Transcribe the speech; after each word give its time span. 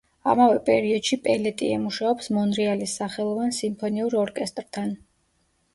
ამავე 0.31 0.55
პერიოდში 0.69 1.19
პელეტიე 1.27 1.77
მუშაობს 1.83 2.31
მონრეალის 2.39 2.97
სახელოვან 3.03 3.55
სიმფონიურ 3.61 4.21
ორკესტრთან. 4.27 4.99